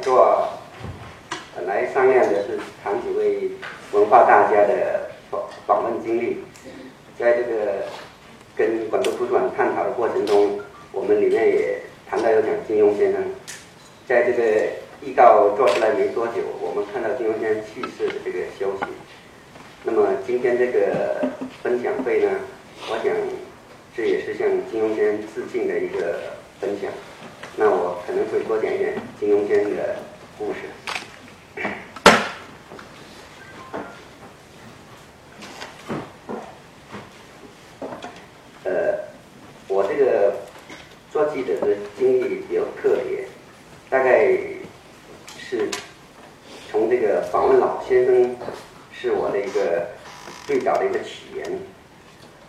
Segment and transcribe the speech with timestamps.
[0.00, 0.48] 座
[1.54, 3.50] 本来商量的是谈几位
[3.92, 6.38] 文化大家的访访问经历，
[7.18, 7.84] 在这个
[8.56, 10.58] 跟广州图书馆探讨的过程中，
[10.92, 13.22] 我们里面也谈到有讲金庸先生，
[14.06, 14.42] 在这个
[15.02, 18.92] 预告做出来没多久，我们看到金庸先生去世的这个消息。
[19.84, 21.28] 那么今天这个
[21.62, 22.30] 分享会呢，
[22.88, 23.14] 我想
[23.96, 26.20] 这也是向金庸先生致敬的一个
[26.60, 26.90] 分享。
[27.62, 29.96] 那我可能会多讲一点金庸先生的
[30.38, 30.60] 故事。
[38.64, 38.94] 呃，
[39.68, 40.36] 我这个
[41.12, 43.26] 做记者的经历比较特别，
[43.90, 44.34] 大概
[45.36, 45.68] 是
[46.70, 48.36] 从这个访问老先生
[48.90, 49.86] 是我的一个
[50.46, 51.46] 最早的一个起源。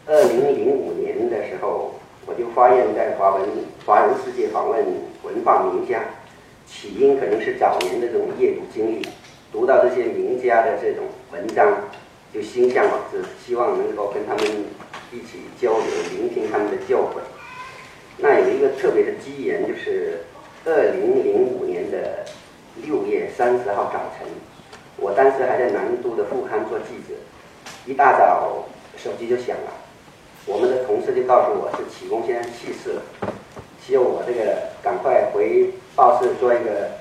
[0.05, 1.95] 二零零五年的时候。
[2.27, 3.49] 我就发现，在华文
[3.83, 4.85] 华人世界访问
[5.23, 6.03] 文化名家，
[6.67, 9.07] 起因可能是早年的这种阅读经历，
[9.51, 11.67] 读到这些名家的这种文章，
[12.31, 14.45] 就心向往是，希望能够跟他们
[15.11, 17.17] 一起交流，聆听他们的教诲。
[18.17, 20.19] 那有一个特别的机缘，就是
[20.63, 22.23] 二零零五年的
[22.83, 24.27] 六月三十号早晨，
[24.97, 27.17] 我当时还在南都的副刊做记者，
[27.87, 28.65] 一大早
[28.95, 29.73] 手机就响了。
[30.45, 33.01] 我们的同事就告诉我是启功先生去世了，
[33.83, 36.91] 希望我这个赶快回报社做一个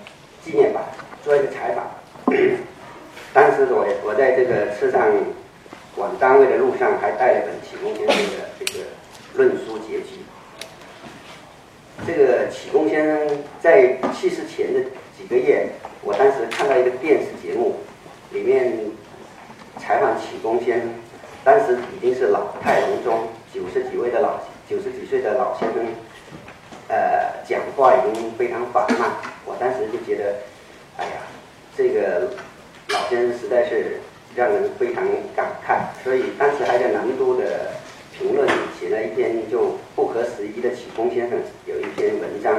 [0.42, 0.83] 纪念版，
[1.22, 1.84] 做一个采访。
[3.33, 5.06] 当时我我在这个车上
[6.01, 8.87] 往单位的路上，还带了本启功先生的这个
[9.34, 10.25] 论书结集。
[12.07, 14.81] 这个启功先生在去世前的
[15.19, 15.69] 几个月，
[16.03, 17.77] 我当时看到一个电视节目，
[18.33, 18.73] 里面
[19.79, 20.89] 采访启功先生。
[21.45, 25.85] 当时已经是老态龙钟，九十几位的老九十几岁的老先生，
[26.89, 29.11] 呃，讲话已经非常缓慢。
[29.45, 30.37] 我当时就觉得，
[30.97, 31.12] 哎呀，
[31.77, 32.31] 这个
[32.89, 34.01] 老先生实在是
[34.34, 35.05] 让人非常
[35.35, 35.79] 感慨。
[36.02, 37.73] 所以当时还在南都的
[38.17, 38.48] 评论
[38.79, 42.55] 写了一篇就不合时宜的启功先生有一篇文章。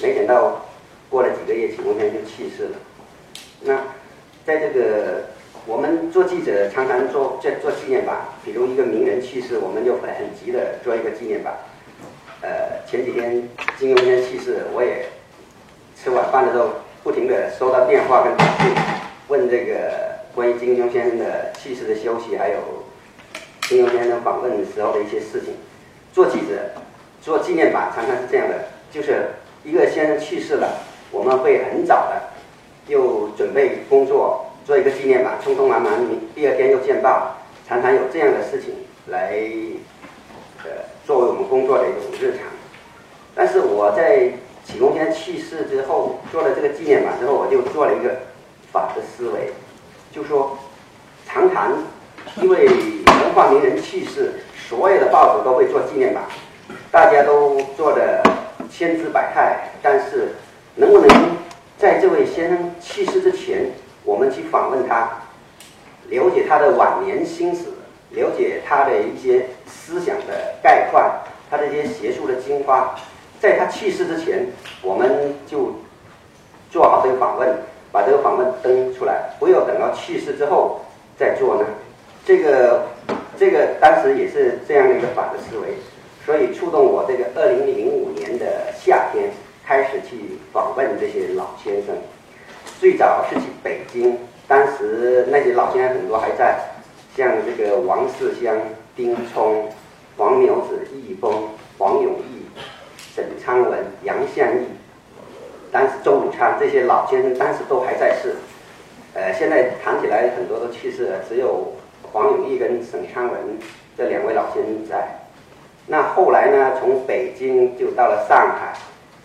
[0.00, 0.66] 没想到
[1.08, 2.78] 过了几个月，启功先生就去世了。
[3.60, 3.78] 那
[4.44, 5.24] 在这个。
[5.64, 11.54] 我们做记者常常做做做纪念版，比如一个名人去世，我们就很很急的做一个纪念版。
[12.40, 13.48] 呃，前几天
[13.78, 15.06] 金庸先生去世，我也
[15.94, 16.70] 吃晚饭的时候
[17.04, 18.74] 不停的收到电话跟短信，
[19.28, 20.01] 问这个
[20.34, 22.58] 关于金庸先生的去世的消息，还有
[23.62, 25.54] 金庸先生访问时候的一些事情。
[26.12, 26.72] 做记者
[27.20, 29.30] 做纪念版常常是这样的，就是
[29.64, 32.22] 一个先生去世了，我们会很早的
[32.86, 34.46] 又准备工作。
[34.64, 35.92] 做一个纪念版，匆匆忙忙，
[36.36, 38.72] 第二天又见报，常常有这样的事情
[39.08, 39.34] 来，
[40.62, 40.70] 呃，
[41.04, 42.46] 作为我们工作的一种日常。
[43.34, 44.30] 但是我在
[44.64, 48.18] 启功先生去世之后，做了这个纪念版之后，我就做了一个
[48.70, 49.50] 反的思维，
[50.12, 50.58] 就说，
[51.26, 51.72] 常常
[52.42, 54.32] 因为文化名人去世，
[54.68, 56.22] 所有的报纸都会做纪念版，
[56.90, 58.22] 大家都做的
[58.70, 60.34] 千姿百态，但是
[60.76, 61.08] 能不能
[61.78, 63.70] 在这位先生去世之前？
[64.04, 65.08] 我们去访问他，
[66.08, 67.72] 了解他的晚年心思，
[68.10, 72.96] 了解他的一些思想的概况，他的一些学术的精华，
[73.40, 74.48] 在他去世之前，
[74.82, 75.76] 我们就
[76.70, 77.56] 做好这个访问，
[77.92, 80.80] 把这个访问登出来，不要等到去世之后
[81.18, 81.66] 再做呢。
[82.24, 82.86] 这个
[83.36, 85.74] 这个当时也是这样的一个反的思维，
[86.24, 89.30] 所以触动我这个二零零五年的夏天
[89.64, 91.94] 开始去访问这些老先生。
[92.80, 94.16] 最早是去北京，
[94.48, 96.58] 当时那些老先生很多还在，
[97.16, 98.56] 像这个王世襄、
[98.96, 99.68] 丁聪、
[100.16, 101.48] 黄苗子、易峰、
[101.78, 102.46] 黄永义、
[103.14, 104.66] 沈昌文、杨向义，
[105.72, 108.36] 当时周汝昌这些老先生当时都还在世，
[109.14, 111.72] 呃，现在谈起来很多都去世了，只有
[112.12, 113.40] 黄永义跟沈昌文
[113.96, 115.08] 这两位老先生在。
[115.86, 118.74] 那后来呢，从北京就到了上海、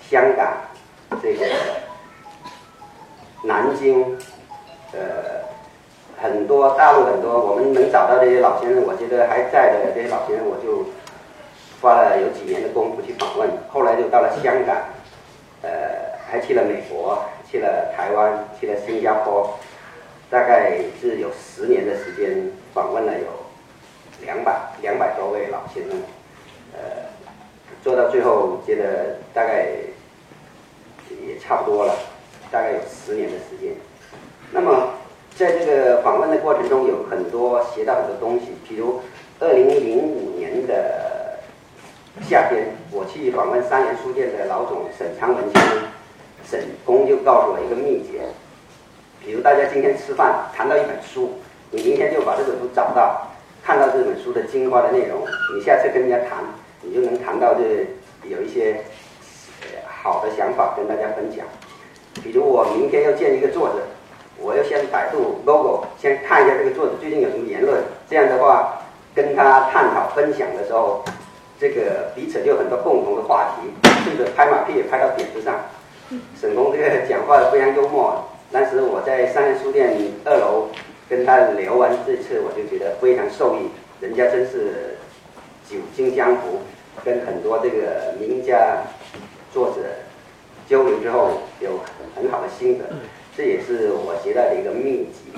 [0.10, 0.54] 香港，
[1.22, 1.46] 这个。
[3.44, 4.18] 南京，
[4.94, 5.00] 呃，
[6.20, 10.84] 很多大陆很多，我们能找到这些老先生，我觉得还在的这些老先生，我就
[11.80, 13.48] 花了有几年的功夫去访问。
[13.70, 14.76] 后来就到了香港，
[15.62, 15.70] 呃，
[16.30, 19.58] 还去了美国，去了台湾，去了新加坡，
[20.30, 23.28] 大概是有十年的时间访问了有
[24.26, 25.98] 两百两百多位老先生，
[26.74, 26.80] 呃，
[27.82, 29.68] 做到最后觉得大概
[31.26, 31.96] 也差不多了。
[32.50, 33.74] 大概有十年的时间，
[34.54, 34.94] 那么
[35.36, 38.54] 在这个访问的过程中，有很多学到很多东西。
[38.66, 39.02] 比如，
[39.42, 41.40] 二零零五年的
[42.22, 45.78] 夏天，我去访问三联书店的老总沈昌文先生，
[46.50, 48.22] 沈工就告诉我一个秘诀，
[49.20, 51.40] 比如大家今天吃饭谈到一本书，
[51.72, 53.28] 你明天就把这本书找到，
[53.62, 55.22] 看到这本书的精华的内容，
[55.54, 56.46] 你下次跟人家谈，
[56.82, 57.86] 你就能谈到这
[58.30, 58.78] 有一些
[59.88, 61.46] 好的想法跟大家分享。
[62.24, 63.84] 比如我明天要见一个作者，
[64.40, 68.84] 我要先百度 logo，先看一下这个作者最近有什么言论，这样的话
[69.14, 71.04] 跟他探讨分享的时候，
[71.60, 73.70] 这个彼此就有很多共同的话题，
[74.06, 75.54] 甚至拍马屁也拍到点子上。
[76.40, 80.70] 沈工这个讲话非常幽默，当时我在商业书店二楼
[81.10, 83.70] 跟他聊完这次，我就觉得非常受益，
[84.00, 84.98] 人家真是
[85.70, 86.60] 久经江湖，
[87.04, 88.84] 跟很多这个名家
[89.54, 89.82] 作者
[90.70, 91.82] 交流之后有
[92.16, 92.86] 很好的心得，
[93.36, 95.38] 这也是我学到的一个秘籍。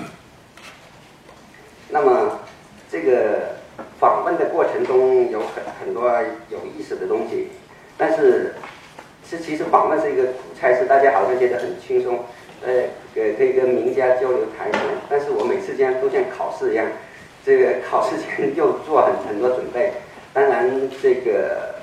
[1.88, 2.40] 那么
[2.88, 3.56] 这个
[3.98, 6.08] 访问的过程中有很很多
[6.48, 7.48] 有意思的东西，
[7.98, 8.54] 但是。
[9.22, 10.24] 是其实访问是一个
[10.60, 12.18] 苦差事，大家好像觉得很轻松，
[12.62, 12.70] 呃，
[13.14, 14.82] 呃，可以跟名家交流谈谈。
[15.08, 16.86] 但是我每次这样都像考试一样，
[17.42, 19.90] 这个考试前 又做很很多准备。
[20.34, 20.70] 当然，
[21.02, 21.74] 这个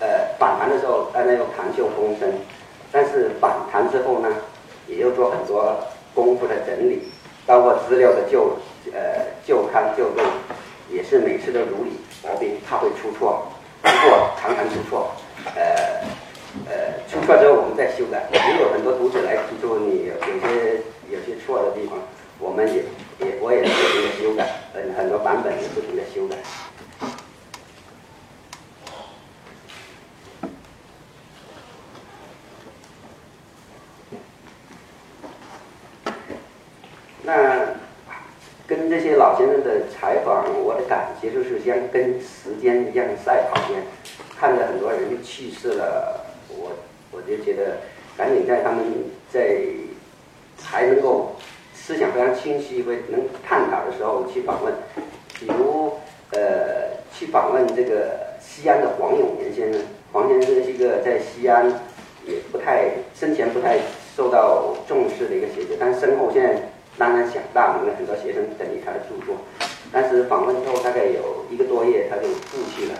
[0.00, 0.06] 呃
[0.38, 2.30] 访谈的时候，大家又谈笑风生。
[2.92, 4.28] 但是访谈之后呢，
[4.86, 5.74] 也要做很多
[6.14, 7.08] 功夫的整理，
[7.46, 8.54] 包括资料的旧
[8.92, 9.00] 呃
[9.46, 10.20] 旧刊旧录，
[10.90, 11.90] 也是每次都如履
[12.22, 13.46] 薄冰，怕会出错，
[13.80, 15.10] 不过常常出错。
[15.56, 16.04] 呃
[16.66, 18.28] 呃，出错之后我们再修改。
[18.32, 20.80] 也有很多读者来提出你有些
[21.10, 21.98] 有些错的地方，
[22.38, 22.84] 我们也
[23.20, 26.36] 也我也不停的修改，很很多版本也不停的修改。
[37.26, 37.74] 那
[38.66, 43.82] 跟这些老先生的采访，我的感觉就是像跟时间一样赛跑一样。
[44.38, 46.20] 看着很多人去世了，
[46.58, 46.70] 我
[47.12, 47.78] 我就觉得
[48.16, 48.84] 赶紧在他们
[49.30, 49.58] 在
[50.62, 51.36] 还能够
[51.74, 54.72] 思想非常清晰、会能探讨的时候去访问，
[55.38, 55.92] 比如
[56.30, 59.82] 呃去访问这个西安的黄永年先生。
[60.12, 61.66] 黄先生是一个在西安
[62.24, 63.80] 也不太生前不太
[64.16, 69.34] 受到重视的一个学者，但是身后现在当然响大名了，很多学生等于他的著作。
[69.92, 72.94] 但是访问之后大概有一个多月，他就故去了。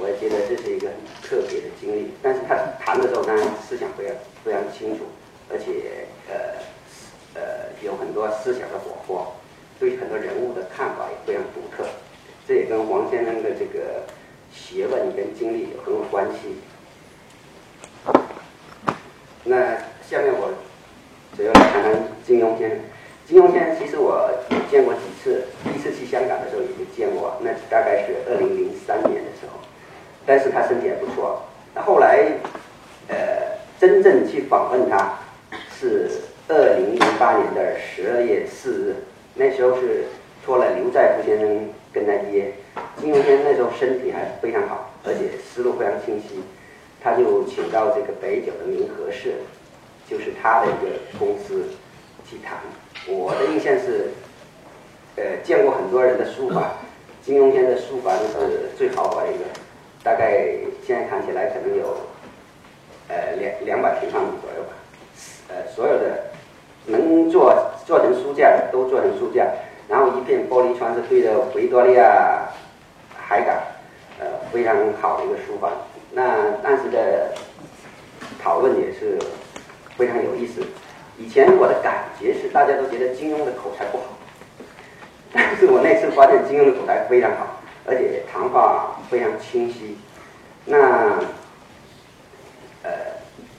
[0.00, 5.04] 我也觉得这是一个很特别的经历，但是他谈的时候当然思想非常非常清楚，
[5.50, 6.56] 而且呃
[7.34, 7.40] 呃
[7.84, 9.26] 有很多思想的火花，
[9.78, 11.84] 对很多人物的看法也非常独特，
[12.48, 14.04] 这也跟黄先生的这个
[14.50, 16.56] 学问跟经历有很有关系。
[19.44, 19.76] 那
[20.08, 20.54] 下面我
[21.36, 21.92] 主要谈谈
[22.26, 22.78] 金庸先生。
[23.28, 24.28] 金庸先生其实我
[24.70, 29.69] 见过几次，第一次去香港的时候已经见过，那大概是二零零三年的时候。
[30.26, 31.42] 但是他身体还不错。
[31.74, 32.26] 那后来，
[33.08, 33.16] 呃，
[33.78, 35.18] 真正去访问他，
[35.78, 36.10] 是
[36.48, 38.96] 二零零八年的十二月四日。
[39.34, 40.04] 那时候是
[40.44, 42.52] 托了刘在福先生跟他约。
[43.00, 46.42] 金庸先生那时候身体还非常好，而且思路非常清晰。
[47.02, 49.30] 他就请到这个北九的明和社，
[50.08, 51.64] 就是他的一个公司
[52.28, 52.58] 去谈。
[53.08, 54.10] 我的印象是，
[55.16, 56.72] 呃，见过很多人的书法，
[57.22, 59.44] 金庸先生的书法是最豪华的一个。
[60.02, 60.48] 大概
[60.86, 61.96] 现在看起来可能有，
[63.08, 64.72] 呃两两百平方米左右吧，
[65.48, 66.30] 呃所有的
[66.86, 67.54] 能做
[67.86, 69.46] 做成书架的都做成书架，
[69.88, 72.48] 然后一片玻璃窗是对着维多利亚
[73.14, 73.56] 海港，
[74.18, 75.70] 呃非常好的一个书房。
[76.12, 77.32] 那当时的
[78.42, 79.18] 讨论也是
[79.96, 80.62] 非常有意思。
[81.18, 84.04] 以前我的感觉是大家都觉得金庸的口才不好，
[85.30, 87.60] 但是我那次发现金庸的口才非常好。
[87.86, 89.98] 而且谈话非常清晰。
[90.66, 91.18] 那
[92.84, 92.90] 呃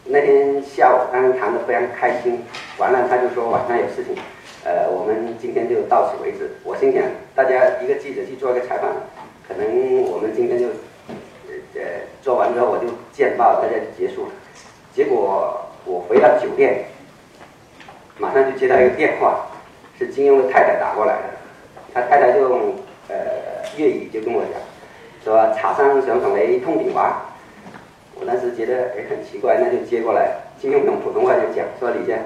[0.06, 2.42] 那天下午刚刚谈的非常开心，
[2.78, 4.16] 完了他就说晚上有事情，
[4.64, 6.52] 呃我们今天就到此为止。
[6.64, 7.04] 我心想
[7.36, 8.90] 大家一个记者去做一个采访，
[9.48, 10.68] 可能我们今天就
[11.76, 11.82] 呃
[12.22, 14.32] 做完之后我就见报，大家就结束了。
[14.96, 16.86] 结果我回到酒店，
[18.18, 19.48] 马上就接到一个电话，
[20.00, 21.30] 是金庸的太太打过来的，
[21.94, 22.76] 他太太就用
[23.10, 23.16] 呃。
[23.78, 24.60] 粤语就跟我讲，
[25.24, 27.28] 说茶商想同你通电话，
[28.20, 32.24] 我当时觉得哎很奇怪，那就接过来，就用用普通话就讲，说李健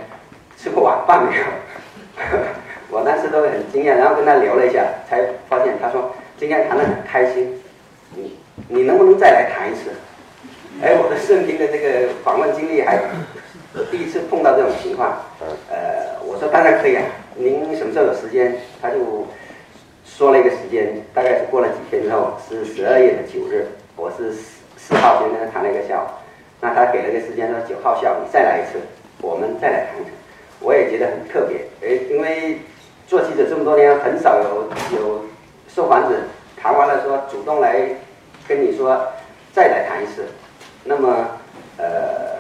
[0.58, 1.44] 吃过晚饭没有？
[2.90, 7.62] 我当时都很惊讶，然后跟他聊了一下，才发现他说今天谈得很开心，
[8.16, 9.92] 你你能不能再来谈一次？
[10.82, 12.98] 哎，我的生平的这个访问经历还
[13.92, 15.18] 第一次碰到这种情况，
[15.70, 17.04] 呃，我说当然可以啊，
[17.36, 18.56] 您什么时候有时间？
[18.82, 19.28] 他就。
[20.06, 26.06] 说了一个时间，大概是过了几天之后，是十二月的九日，我是四四号先跟他谈了一个下午。
[26.62, 28.80] 那他给了个时间说九号下午你再来一次，
[29.22, 30.14] 我们再来谈谈。
[30.62, 32.60] 我也觉得很特别，诶，因为
[33.08, 35.26] 做记者这么多年，很少有有
[35.68, 36.16] 受访者
[36.56, 37.90] 谈完了说主动来
[38.48, 39.08] 跟你说
[39.54, 40.24] 再来谈一次。
[40.86, 41.28] 那么，
[41.78, 42.40] 呃，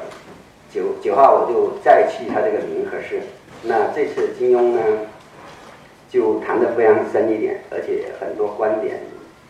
[0.72, 3.22] 九九号我就再去他这个明和市。
[3.64, 4.82] 那这次金庸呢，
[6.10, 9.00] 就谈得非常深一点，而且很多观点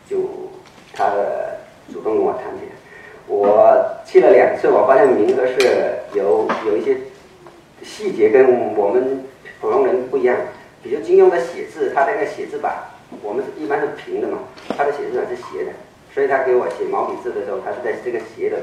[0.10, 0.18] 就
[0.94, 1.58] 他的
[1.92, 2.72] 主动跟我谈起来。
[3.28, 6.98] 我去了两次，我发现明哥是有有一些。
[7.84, 9.24] 细节跟我们
[9.62, 10.36] 普通人不一样，
[10.82, 12.74] 比如金庸的写字，他在那写字板，
[13.22, 14.40] 我们一般是平的嘛，
[14.76, 15.72] 他的写字板是斜的，
[16.12, 18.58] 所以他给我写毛笔字的时候，他是在这个斜的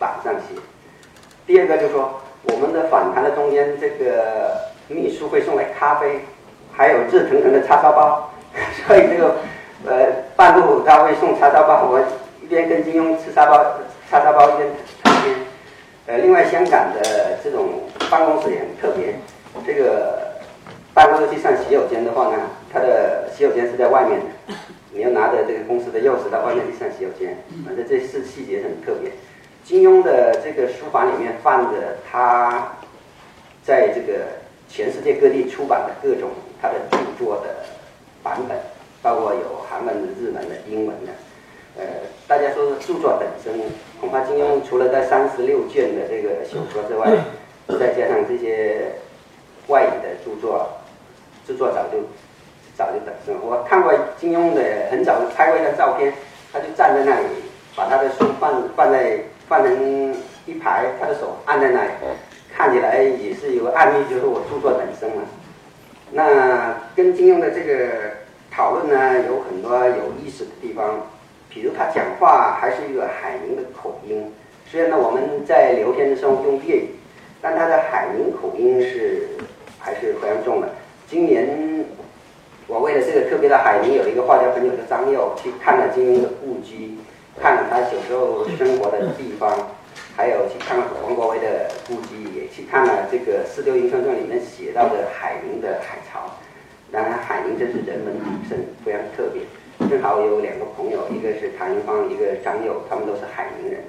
[0.00, 0.58] 板上写。
[1.46, 6.22] 第二个就是说，我们的访谈的中间，这个秘书会送来咖啡，
[6.76, 8.30] 还有热腾腾的叉烧包，
[8.86, 9.36] 所以这个
[9.86, 10.06] 呃
[10.36, 12.00] 半路他会送叉烧包，我
[12.42, 13.78] 一边跟金庸吃叉包
[14.10, 14.68] 叉烧包一边
[15.02, 15.36] 谈天。
[16.06, 17.82] 呃，另外香港的这种。
[18.08, 19.16] 办公室也很特别，
[19.66, 20.38] 这个
[20.94, 22.38] 办公室去上洗手间的话呢，
[22.72, 24.54] 它的洗手间是在外面的，
[24.92, 29.10] 你要拿着这个公司的钥匙到外面去上洗手间，反正这是细节很特别。
[29.64, 32.76] 金庸的这个书房里面放着他
[33.64, 34.20] 在这个
[34.68, 37.54] 全世界各地出版的各种他的著作的
[38.22, 38.56] 版本，
[39.02, 41.12] 包括有韩文的、日文的、英文的。
[41.78, 41.84] 呃，
[42.26, 43.60] 大家说著作本身，
[44.00, 47.10] 恐怕金庸除了在三十六卷的这个小说之外。
[47.80, 48.92] 再加上这些
[49.66, 50.70] 外语的著作，
[51.44, 51.98] 著作早就
[52.76, 53.34] 早就等身。
[53.42, 56.14] 我看过金庸的很早拍过一张照片，
[56.52, 57.26] 他就站在那里，
[57.74, 60.14] 把他的书放放在放成
[60.46, 61.90] 一排，他的手按在那里，
[62.56, 65.22] 看起来也是有暗喻，就是我著作本身了。
[66.12, 67.88] 那跟金庸的这个
[68.50, 71.06] 讨论呢，有很多有意思的地方，
[71.48, 74.32] 比如他讲话还是一个海宁的口音，
[74.70, 76.90] 虽然呢我们在聊天的时候用粤语。
[77.42, 79.28] 但他的海宁口音是
[79.78, 80.68] 还是非常重的。
[81.06, 81.84] 今年
[82.66, 86.96] 我为了这个特别的海宁，有一个画家朋友叫张佑，去看了金庸的故居，
[87.40, 89.52] 看了他小时候生活的地方，
[90.16, 96.24] 还有去看了王国维的故居，去看了这个《四六英雄传》里面写到的海宁的海潮。
[96.90, 99.42] 当然，海宁真是人文鼎盛，非常特别。
[99.90, 103.84] 正好有两个朋友，一个是谭云芳，一个张佑，他们都是海宁人。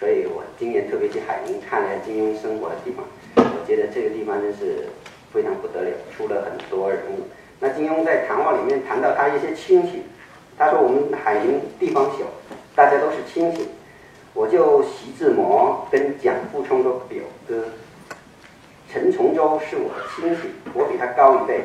[0.00, 3.04] 所以我今年特别去海宁看了金庸生活的地方，
[3.36, 4.88] 我觉得这个地方真是
[5.32, 7.22] 非常不得了，出了很多人物。
[7.60, 10.02] 那金庸在谈话里面谈到他一些亲戚，
[10.58, 12.26] 他说我们海宁地方小，
[12.74, 13.68] 大家都是亲戚。
[14.34, 17.64] 我就徐志摩跟蒋复冲的表哥，
[18.92, 21.64] 陈从周是我的亲戚，我比他高一辈，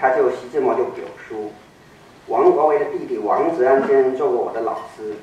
[0.00, 1.50] 他就徐志摩就表叔。
[2.26, 5.14] 王国维的弟弟王子安先生做过我的老师，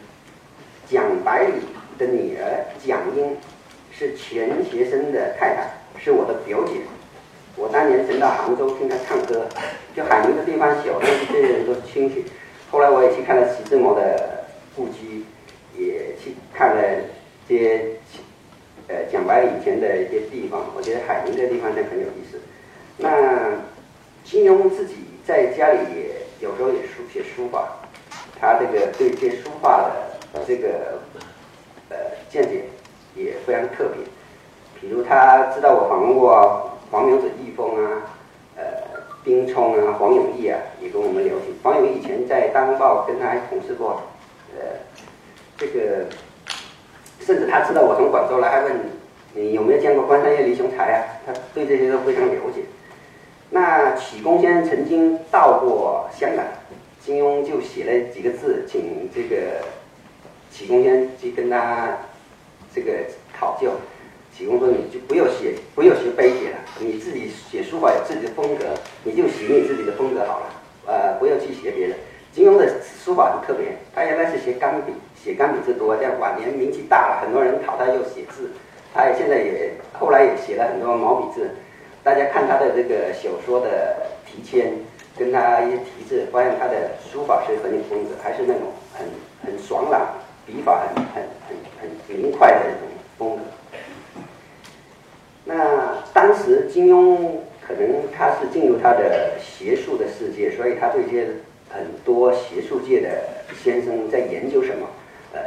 [0.87, 1.53] 蒋百里。
[1.97, 3.37] 的女儿蒋英
[3.89, 6.81] 是钱学森的太太，是我的表姐。
[7.55, 9.45] 我当年曾到杭州听他唱歌，
[9.95, 12.25] 就海宁的地方小，但是这些人都是亲戚。
[12.69, 14.43] 后来我也去看了徐志摩的
[14.75, 15.23] 故居，
[15.77, 16.83] 也去看了
[17.47, 17.91] 这些
[18.87, 20.61] 呃讲白了以前的一些地方。
[20.75, 22.39] 我觉得海宁这地方呢很有意思。
[22.97, 23.53] 那
[24.23, 27.79] 金庸自己在家里也有时候也书写书法，
[28.39, 29.89] 他这个对这书法
[30.33, 30.99] 的这个。
[31.87, 31.97] 呃，
[32.31, 32.63] 见解
[33.15, 34.03] 也非常特别，
[34.81, 38.01] 比如他知道我访问过黄明子、易峰啊，
[38.57, 38.63] 呃，
[39.23, 41.53] 丁冲啊，黄永义啊，也跟我们聊起。
[41.61, 44.01] 黄永义以前在《大公报》跟他还同事过，
[44.57, 44.65] 呃，
[45.57, 46.07] 这个
[47.25, 48.73] 甚至他知道我从广州来，还问
[49.33, 51.03] 你你有没有见过关山月、李雄才啊？
[51.25, 52.61] 他对这些都非常了解。
[53.49, 56.45] 那启功先生曾经到过香港，
[56.99, 59.61] 金庸就写了几个字，请这个。
[60.51, 61.97] 启功先生去跟他
[62.73, 62.93] 这个
[63.37, 63.71] 讨教，
[64.33, 68.63] 启功说你就不要写，不要学碑帖了，你自己写书法有自己的风格，
[69.03, 70.45] 你就写你自己的风格好了，
[70.87, 71.95] 呃，不要去学别的。
[72.31, 72.71] 金庸的
[73.03, 74.93] 书法很特别，他原来是写钢笔，
[75.25, 78.51] 写钢笔字多，这样晚年名气大了，很多人讨他又写字，
[78.93, 81.49] 他也现在也后来也写了很多毛笔字。
[82.03, 84.73] 大家看他的这个小说的题签，
[85.17, 89.07] 跟他一些题字，发现他的书法是很有风格，还是那种很
[89.43, 90.05] 很爽朗。
[90.45, 93.43] 笔法很很很很明快的一种风格。
[95.43, 101.29] 那当时金庸可能他是进入他的学术的世界，所以他对这些
[101.71, 103.09] 很多学术界的
[103.63, 104.87] 先生在研究什么，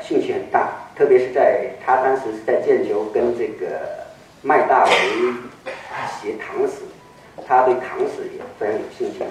[0.02, 0.70] 兴趣很大。
[0.96, 3.80] 特别是在他当时是在剑桥跟这个
[4.42, 4.90] 麦大为
[6.20, 6.82] 学唐史，
[7.46, 9.24] 他对唐史也非常有兴趣。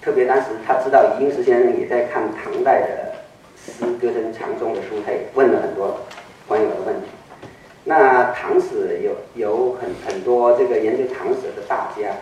[0.00, 3.16] 特别当时他知道余英时先生也在看唐代的。
[3.58, 5.98] 诗歌跟长中的书，他也问了很多
[6.46, 7.08] 朋友的问题。
[7.82, 12.14] 那唐史有有很很多这个研究唐史的大家，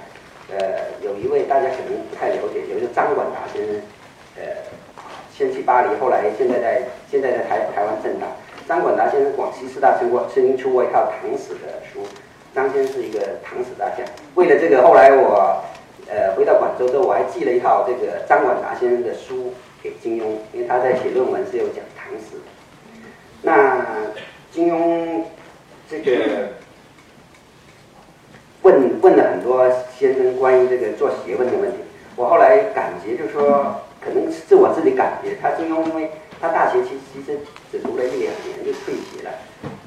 [0.50, 3.74] 呃，有一位大家可能不太了解，有一个张广达先生，
[4.36, 4.42] 呃，
[5.36, 8.26] 先去巴黎，后来现在在现在在台台湾政大。
[8.68, 12.00] 张广达先生广西师大出过，曾经出过一套唐史的书。
[12.54, 14.04] 张先生是一个唐史大家，
[14.36, 15.60] 为了这个，后来我
[16.08, 22.36] 呃回到广州之后，我还寄了一套这个张广达先生的书给金庸，因为他在写论文是有讲唐史。
[23.42, 23.84] 那
[24.52, 25.24] 金庸
[25.90, 26.12] 这个
[28.62, 31.78] 问问了很多先生关于这个做学问的问题，
[32.14, 36.10] 我后来感觉就是说，可能是我自己感觉，他金庸因为。
[36.40, 37.38] 他大学其其实
[37.72, 39.30] 只读了一两年就退学了，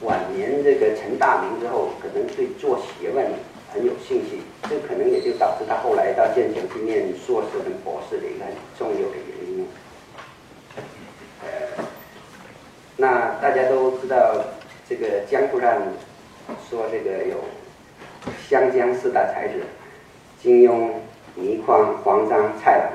[0.01, 3.27] 晚年这个成大名之后，可能对做学问
[3.71, 9.67] 很有兴趣，这可能也就导致他后来到剑桥去念硕士跟博士的一个很重要的原因。
[11.43, 11.83] 呃，
[12.95, 14.43] 那大家都知道，
[14.89, 15.79] 这个江湖上
[16.67, 17.37] 说这个有
[18.49, 19.61] 湘江四大才子，
[20.41, 20.89] 金庸、
[21.35, 22.91] 倪匡、黄章、蔡澜，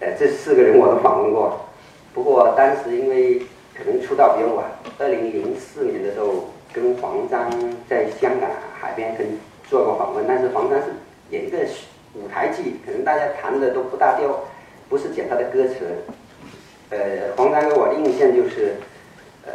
[0.00, 1.66] 呃，这四个人我都访问过。
[2.14, 3.40] 不过当时因为
[3.76, 4.64] 可能出道比较晚，
[4.98, 7.50] 二零零四年的时候跟黄章
[7.88, 8.48] 在香港
[8.80, 9.26] 海边跟
[9.68, 10.86] 做过访问，但是黄章是
[11.30, 11.58] 演一个
[12.14, 14.44] 舞台剧，可能大家谈的都不大调，
[14.88, 15.74] 不是讲他的歌词。
[16.90, 16.98] 呃，
[17.36, 18.76] 黄章给我的印象就是，
[19.44, 19.52] 呃，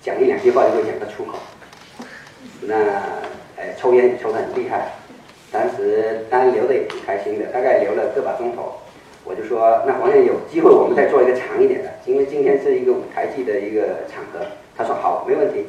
[0.00, 1.38] 讲一两句话就会讲得出口。
[2.62, 2.76] 那
[3.56, 4.92] 呃，抽烟抽得很厉害，
[5.50, 8.74] 当时当然聊得也挺开心的，大概聊了个把钟头。
[9.30, 14.44] 我就说，那黄先生有机会，我们再做一个长一点的，因为今天是一个舞台剧的一个场合。
[14.76, 15.68] 他说好，没问题。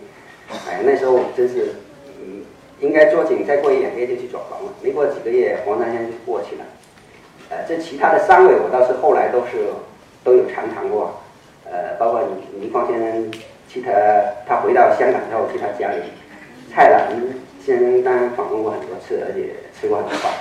[0.68, 1.76] 哎，那时候我真是，
[2.08, 2.42] 嗯，
[2.80, 4.74] 应该抓紧再过一两个月就去转房了。
[4.82, 6.64] 没过几个月，黄先生就过去了。
[7.52, 9.70] 呃，这其他的三位我倒是后来都是
[10.24, 11.22] 都有常谈过，
[11.66, 12.24] 呃，包括
[12.60, 13.32] 倪匡先生
[13.70, 13.92] 去他
[14.48, 16.02] 他回到香港之后去他家里，
[16.74, 17.14] 蔡澜
[17.64, 20.32] 先生当然访问过很多次，而且吃过很多饭。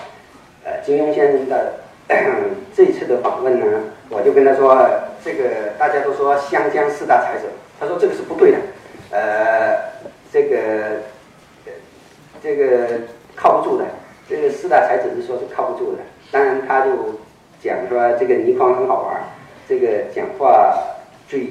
[0.65, 1.80] 呃，金庸先生的。
[2.75, 3.67] 这一次的访问呢，
[4.09, 4.85] 我就跟他说，
[5.25, 7.47] 这个大家都说湘江四大才子，
[7.79, 8.59] 他说这个是不对的，
[9.11, 9.77] 呃，
[10.33, 10.59] 这个
[12.43, 13.01] 这个
[13.37, 13.85] 靠不住的，
[14.29, 15.99] 这个四大才子是说是靠不住的。
[16.33, 16.91] 当然他就
[17.63, 19.21] 讲说这个倪匡很好玩，
[19.69, 20.75] 这个讲话
[21.29, 21.47] 最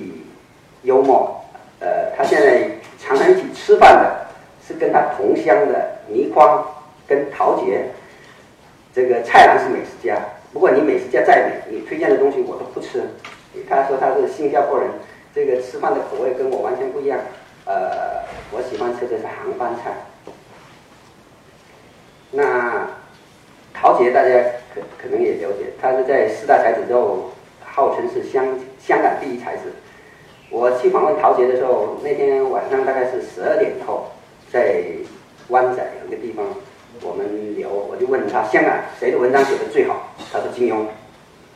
[0.83, 1.41] 幽默，
[1.79, 4.27] 呃，他现在常常一起吃饭的
[4.67, 6.65] 是跟他同乡的倪匡
[7.07, 7.85] 跟陶杰，
[8.93, 10.17] 这个蔡澜是美食家。
[10.51, 13.03] 不过你美食家再美，你推荐的东西我都不吃。
[13.69, 14.89] 他说他是新加坡人，
[15.33, 17.19] 这个吃饭的口味跟我完全不一样。
[17.65, 19.93] 呃，我喜欢吃的是杭帮菜。
[22.31, 22.87] 那
[23.73, 24.29] 陶杰大家
[24.73, 27.31] 可可能也了解，他是在四大才子之后，
[27.63, 28.45] 号称是香
[28.79, 29.73] 香港第一才子。
[30.49, 34.11] 我去访问陶杰的时候，那天晚上大概是十二点以后，
[34.51, 34.83] 在
[35.49, 36.45] 湾仔有个地方。
[37.01, 39.95] 我们聊，我就问他香港谁的文章写的最好？
[40.31, 40.85] 他说金庸。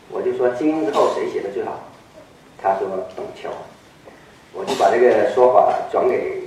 [0.09, 1.79] 我就说金庸之后谁写的最好？
[2.61, 3.49] 他说董桥。
[4.53, 6.43] 我就把这个说法转给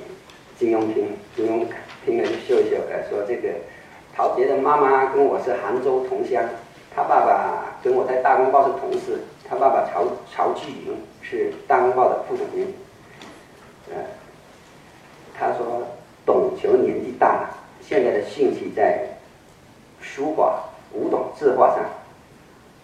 [0.58, 1.66] 金庸听，金庸
[2.04, 2.76] 听了就笑一笑，
[3.10, 3.48] 说这个
[4.14, 6.42] 陶杰的妈妈跟我是杭州同乡，
[6.94, 12.66] 他爸爸跟我在大公报是同事，他爸爸曹曹巨云是大公报的副总编。
[13.90, 13.96] 呃，
[15.38, 15.82] 他说
[16.24, 17.55] 董桥年纪大了。
[17.88, 18.98] 现在的兴趣在
[20.00, 21.84] 书画、古董字画上，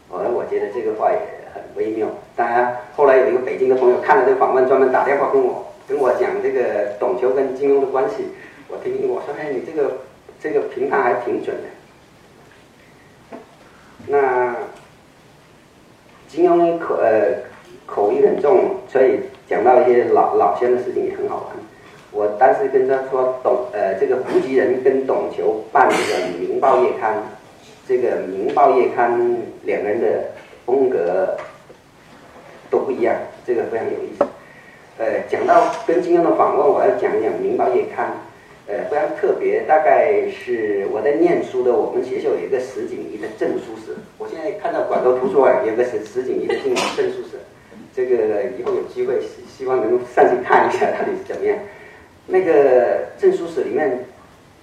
[0.08, 1.18] 我我觉得这个话也
[1.52, 2.06] 很微妙。
[2.36, 8.28] 当然，后来有一个北京的朋友看了这个访问，专门打电话跟我跟我讲这个董球跟金庸的关系。
[8.68, 9.98] 我听听，我说：“哎，你这个
[10.40, 13.36] 这个评判还挺准的。”
[14.06, 14.54] 那
[16.28, 17.42] 金庸口呃
[17.86, 21.56] 口音很重，所以讲到一些老老先的事情也很好玩。
[22.12, 23.66] 我当时跟他说，董，
[24.02, 27.14] 这个胡吉人跟董球办这个《明报月刊》，
[27.86, 29.12] 这个《明报月刊》
[29.62, 30.24] 两个人的
[30.66, 31.36] 风格
[32.68, 33.14] 都不一样，
[33.46, 34.26] 这个非常有意思。
[34.98, 38.08] 呃，讲到跟金庸的访问，我要讲一讲《明报月刊》，
[38.72, 39.60] 呃，非常特别。
[39.68, 43.94] 大概是我在念书的，我们学校有一个石景仪的证书室。
[44.18, 47.38] 我现在看到广州图书馆有个石石景仪的证证书室，
[47.94, 51.56] 这个以后有机会希望能够上去看一下到底是怎么样。
[52.26, 54.06] 那个证书室里面，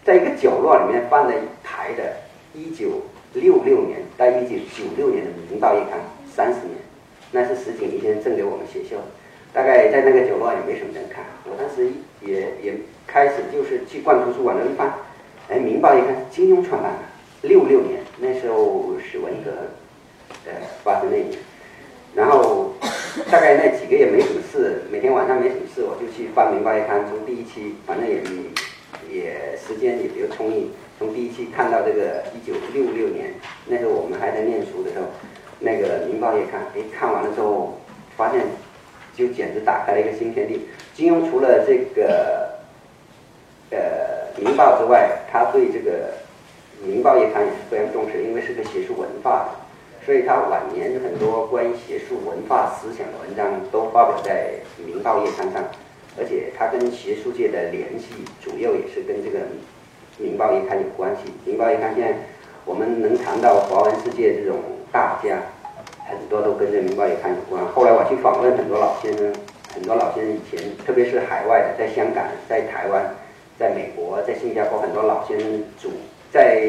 [0.04, 2.18] 在一个角落里面放了一排的
[2.56, 6.00] 1966年到1996年的《明报一刊》，
[6.34, 6.78] 三十年，
[7.32, 8.98] 那是石景一先生赠给我们学校。
[9.52, 11.92] 大概在那个角落也没什么人看，我当时
[12.22, 14.94] 也也开始就是去逛图书馆的一翻，
[15.50, 16.94] 哎，《明报一刊》金庸创办
[17.42, 19.52] 的，66年，那时候是文革，
[20.46, 20.52] 呃，
[20.84, 21.40] 发生那一年，
[22.16, 22.74] 然后
[23.32, 25.84] 大概那几个月没什么事，每天晚上没什么事。
[25.84, 28.22] 我就去翻《明报月刊》，从第一期，反正也
[29.10, 30.68] 也时间也比较充裕，
[30.98, 33.34] 从第一期看到这个一九六六年，
[33.68, 35.06] 那时候我们还在念书的时候，
[35.60, 37.80] 那个《明报月刊》，哎，看完了之后，
[38.18, 38.42] 发现
[39.16, 40.68] 就简直打开了一个新天地。
[40.94, 42.50] 金庸除了这个
[43.70, 43.78] 呃
[44.44, 46.12] 《明报》之外，他对这个
[46.86, 49.59] 《明报月刊》也是非常重视，因为是个学术文化的。
[50.06, 54.54] 所以他晚年很多关于学术文化思想的文章都发表在
[54.86, 55.64] 《明报月刊》上，
[56.18, 58.08] 而且他跟学术界的联系
[58.42, 59.40] 主要也是跟这个
[60.18, 61.30] 《明报月刊》有关系。
[61.46, 62.18] 《明报月刊》现在
[62.66, 64.58] 我们能谈到华文世界这种
[64.92, 65.38] 大家，
[66.08, 67.64] 很多都跟这《明报月刊》有关。
[67.68, 69.32] 后来我去访问很多老先生，
[69.76, 73.14] 很多老先生以前，特别是海外的，在香港、在台湾、
[73.60, 75.92] 在美国、在新加坡，很多老先生主
[76.32, 76.64] 在。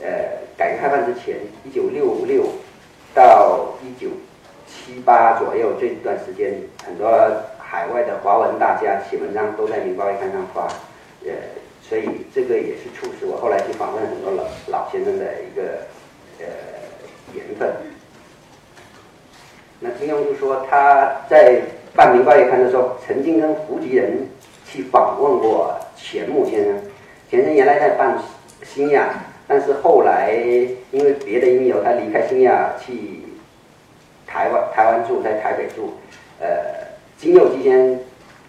[0.00, 2.44] 呃，改革开放之前，一九六六
[3.14, 4.08] 到一九
[4.66, 6.52] 七八左右这段时间，
[6.84, 7.08] 很多
[7.58, 10.66] 海外的华文大家写文章都在《明报月刊》上发，
[11.24, 11.30] 呃，
[11.80, 15.62] 所以这个也是促使我后来去访问很多老老先生的一个
[16.40, 16.46] 呃
[17.32, 17.72] 缘分。
[19.78, 21.62] 那金庸就说他在
[21.94, 24.26] 办《明报月刊》的时候，曾经跟胡吉人
[24.66, 26.74] 去访问过钱穆先生，
[27.30, 28.18] 钱先生原来在办
[28.64, 29.08] 新亚。
[29.48, 30.34] 但是后来
[30.92, 33.22] 因为别的因由，他离开新亚去
[34.26, 35.94] 台湾，台湾住，在台北住。
[36.38, 36.46] 呃，
[37.16, 37.98] 金佑基先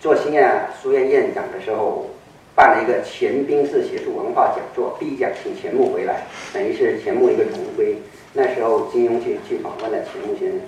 [0.01, 2.07] 做新亚书院院长的时候，
[2.53, 7.95] 办了一个前兵式学术文化讲座，第一讲请钱穆回来，等于是钱穆一个荣归。
[8.33, 10.59] 那时候金庸去去访问了钱穆先生，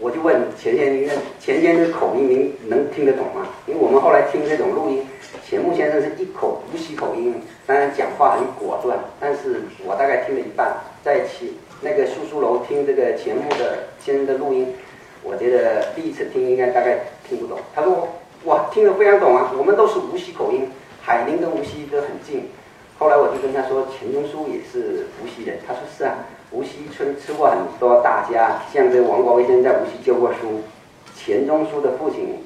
[0.00, 3.46] 我就问钱先生，钱先生口音您能听得懂吗？
[3.66, 5.06] 因为我们后来听这种录音。
[5.48, 14.74] 钱穆先生是一口无锡口音，当然讲话很果断，但是我大概听了一半，在其那个书书楼听这个钱穆的先生的录音，
[15.22, 17.60] 我觉得第一次听应该大概听不懂。
[17.72, 18.08] 他说
[18.46, 20.68] 哇，听得非常懂啊，我们都是无锡口音，
[21.00, 22.48] 海宁跟无锡都很近。
[22.98, 30.62] 后来我就跟他说，钱钟书也是无锡人，他说是啊，无锡村吃过很多大家，像这王国维先生在无锡教过书，
[31.14, 32.42] 钱钟书的父亲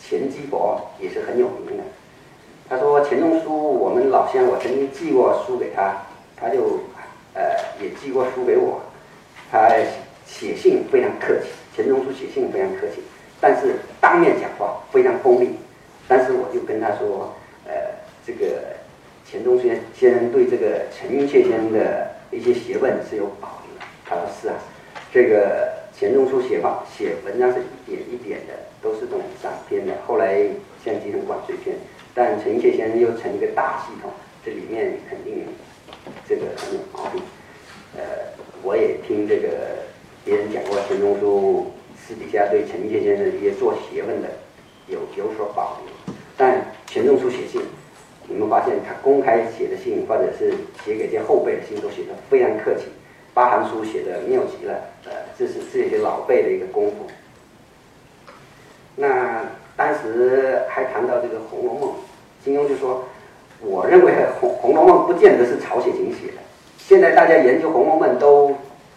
[0.00, 1.84] 钱基博也是很有名的。
[2.70, 6.06] 他说：“钱钟书，我们老乡，我曾经寄过书给他，
[6.36, 6.78] 他就，
[7.34, 7.42] 呃，
[7.82, 8.80] 也寄过书给我。
[9.50, 9.68] 他
[10.24, 13.02] 写信非常客气，钱钟书写信非常客气，
[13.40, 15.50] 但是当面讲话非常锋利。
[16.06, 17.34] 但是我就跟他说，
[17.66, 17.72] 呃，
[18.24, 18.62] 这个
[19.26, 23.84] 钱钟书先生对这个陈寅恪先生的一些学问是有保留的。
[24.06, 24.54] 他说是啊，
[25.12, 29.92] 这个钱钟书写法写文章是一点一点的，都是这种散篇的。
[30.06, 30.38] 后来
[30.84, 31.74] 像集成管碎片。”
[32.22, 34.10] 但陈寅恪先生又成一个大系统，
[34.44, 35.42] 这里面肯定
[36.28, 37.22] 这个很有毛病。
[37.96, 38.02] 呃，
[38.62, 39.48] 我也听这个
[40.22, 44.28] 别人讲过，钱钟书私底下对陈寅恪先生一些做学问的
[44.86, 46.14] 有有所保留。
[46.36, 47.62] 但钱钟书写信，
[48.28, 50.52] 你们发现他公开写的信，或者是
[50.84, 52.84] 写给这些后辈的信，都写的非常客气。
[53.32, 54.74] 八行书写的妙极了，
[55.06, 57.06] 呃，这是这些老辈的一个功夫。
[58.96, 59.40] 那。
[59.76, 61.90] 当时还谈到这个《红楼梦》，
[62.44, 63.04] 金庸就说
[63.60, 66.38] ：“我认为《红红楼梦》不见得是曹雪芹写的。
[66.78, 68.56] 现在大家研究《红楼梦》都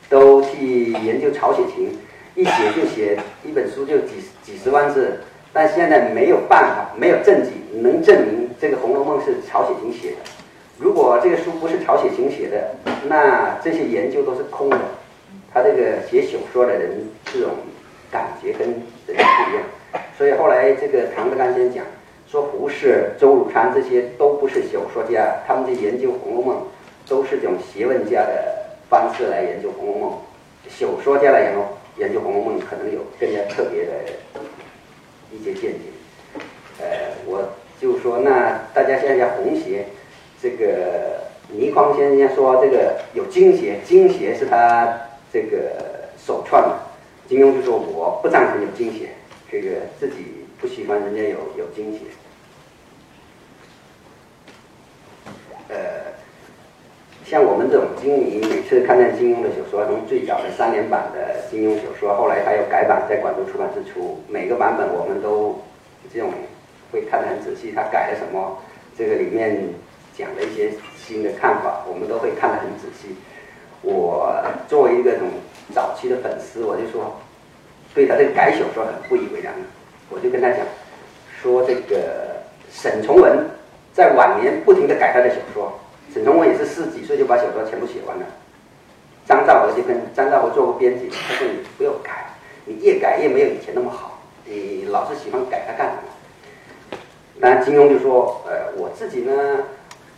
[0.09, 1.89] 都去研究曹雪芹，
[2.35, 5.19] 一写就写一本书就几几十万字，
[5.51, 10.17] 但现在没有办法，没有证据能证明这个《红楼梦》是曹雪芹写的。
[10.79, 12.75] 如果这个书不是曹雪芹写的，
[13.07, 14.77] 那这些研究都是空的。
[15.53, 17.49] 他这个写小说的人这种
[18.09, 19.63] 感觉跟人不一样。”
[20.17, 21.83] 所以后来这个唐德刚先生讲
[22.33, 26.55] 说，胡适、周汝昌这些都不是小说家，他们在研究《红楼梦》
[27.07, 28.55] 都是这种学问家的
[28.89, 30.11] 方式来研究《红楼梦》。
[30.67, 31.59] 小说家来研究
[31.99, 33.91] 研究《红楼梦》，可能有更加特别的
[35.31, 35.79] 一些见解。
[36.79, 36.87] 呃，
[37.27, 39.85] 我就说，那大家现在红鞋，
[40.41, 44.91] 这个倪匡先生说这个有金鞋，金鞋是他
[45.31, 46.79] 这个首创的。
[47.27, 49.09] 金庸就说我不赞成有金鞋。
[49.51, 49.69] 这个
[49.99, 51.99] 自己不喜欢人家有有惊喜，
[55.67, 55.75] 呃，
[57.25, 65.61] 像我们这种金迷，每次看见金庸的小说，从最早的三联版的金庸小说，后来他又改版，在广州出版社出，每个版本我们都
[66.13, 66.31] 这种
[66.93, 68.57] 会看得很仔细，他改了什么，
[68.97, 69.67] 这个里面
[70.17, 73.17] 讲了一些新的看法，我们都会看得很仔细。
[73.81, 74.33] 我
[74.69, 75.27] 作为一个这种
[75.75, 77.19] 早期的粉丝，我就说。
[77.93, 79.53] 对他这个改小说很不以为然，
[80.09, 80.59] 我就跟他讲，
[81.41, 83.45] 说这个沈从文
[83.93, 85.79] 在晚年不停的改他的小说，
[86.13, 88.25] 沈从文也是十几岁就把小说全部写完了。
[89.25, 92.25] 张兆和就跟张兆和做过编辑，他说你不要改，
[92.65, 96.99] 你越改越没有以前那么好，你老是喜欢改它干什么？
[97.39, 99.33] 当然金庸就说，呃，我自己呢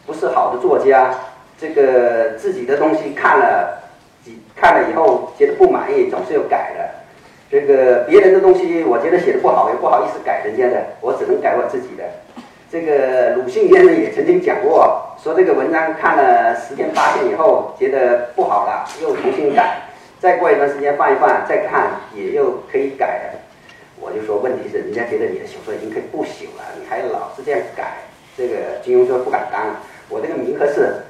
[0.05, 1.13] 不是好的作家，
[1.57, 3.83] 这个自己的东西看了，
[4.55, 6.94] 看了以后觉得不满意，总是要改的。
[7.49, 12.03] 这个别人的东西，我觉得写的不好，也不好意思改人家的，我只能改我自己的。
[12.71, 19.83] 这个鲁迅先生也曾经讲过，说这个文章看了十天八天以后，觉得不好了，又重新改，
[20.19, 23.39] 再过一段时间放一放，再看也又可以改了。
[24.01, 27.97] 我就说，问题是人家觉得你的小说已经可以不朽了，你还老是这样改。
[28.35, 29.77] 这个金庸说不敢当，
[30.09, 31.05] 我这个名和是，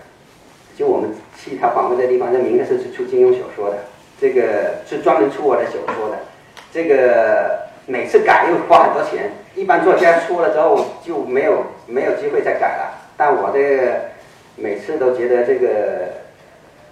[0.77, 3.77] 就我们去他访问的地方，这名和是出金庸小说的，
[4.19, 6.17] 这个是专门出我的小说的，
[6.71, 7.65] 这个。
[7.88, 12.97] 每次改又花很多钱，一般作家出了之后就没有没有机会再改了。
[13.15, 13.93] 但我这个
[14.56, 15.67] 每次都觉得这个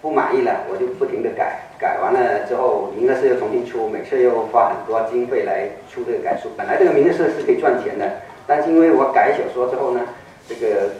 [0.04, 6.50] 不满意了，我就不停的改，改完了之后，明和社又重新出，每次又花很多经费来出这个改书。
[6.56, 8.08] 本来这个明和社是可以赚钱的，
[8.46, 10.02] 但是因为我改小说之后呢，
[10.48, 10.92] 这个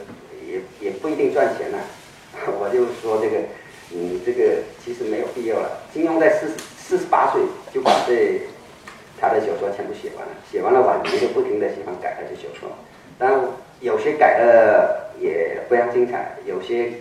[0.50, 1.78] 也也不一定赚钱了。
[2.58, 3.36] 我就说这个，
[3.94, 5.82] 嗯，这个其实没有必要了。
[5.92, 7.40] 金庸在四四十八岁
[7.72, 8.40] 就把这。
[9.16, 12.68] 他的小说全部写完了，写完了晚年就不停的喜欢改他的小说，
[13.16, 13.40] 当然
[13.80, 16.92] 有些改的也非常精彩，有些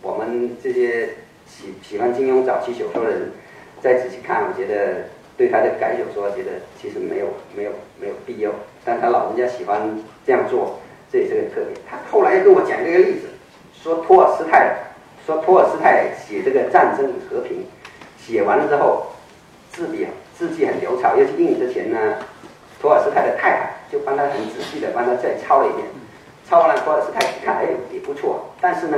[0.00, 1.10] 我们这些
[1.44, 3.32] 喜喜欢金庸早期小说的人
[3.82, 8.50] 再仔细看，我觉得对他的改小说，觉得其实没有没有没有必要，
[8.82, 9.82] 但他老人家喜欢
[10.24, 10.78] 这样做，
[11.12, 11.76] 这也是个特点。
[11.86, 13.26] 他后来又跟我讲这个例子，
[13.74, 14.76] 说托尔斯泰，
[15.26, 17.58] 说托尔斯泰写这个《战争与和平》，
[18.18, 19.06] 写完了之后，
[19.72, 20.06] 字笔。
[20.40, 21.98] 字迹很流畅，尤其印之前呢，
[22.80, 25.86] 托尔斯泰的太太就帮他很仔细的帮他再抄了一遍，
[26.48, 28.96] 抄完了托尔斯泰一看，哎，也不错，但是呢，